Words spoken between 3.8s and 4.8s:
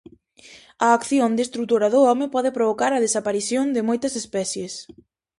moitas especies.